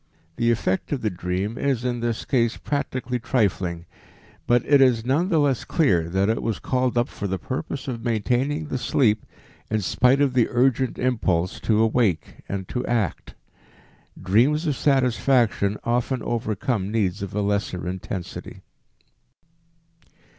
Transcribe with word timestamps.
The 0.37 0.49
effect 0.49 0.91
of 0.91 1.01
the 1.03 1.11
dream 1.11 1.59
is 1.59 1.85
in 1.85 1.99
this 1.99 2.25
case 2.25 2.57
practically 2.57 3.19
trifling, 3.19 3.85
but 4.47 4.65
it 4.65 4.81
is 4.81 5.05
none 5.05 5.29
the 5.29 5.37
less 5.37 5.63
clear 5.63 6.09
that 6.09 6.27
it 6.27 6.41
was 6.41 6.57
called 6.57 6.97
up 6.97 7.07
for 7.07 7.27
the 7.27 7.37
purpose 7.37 7.87
of 7.87 8.03
maintaining 8.03 8.65
the 8.65 8.79
sleep 8.79 9.23
in 9.69 9.81
spite 9.81 10.19
of 10.19 10.33
the 10.33 10.47
urgent 10.49 10.97
impulse 10.97 11.59
to 11.59 11.83
awake 11.83 12.37
and 12.49 12.67
to 12.69 12.83
act. 12.87 13.35
Dreams 14.19 14.65
of 14.65 14.75
satisfaction 14.75 15.77
often 15.83 16.23
overcome 16.23 16.91
needs 16.91 17.21
of 17.21 17.35
a 17.35 17.41
lesser 17.43 17.87
intensity. 17.87 18.63